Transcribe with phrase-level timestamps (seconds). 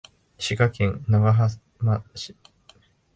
[0.39, 2.35] 滋賀県長浜市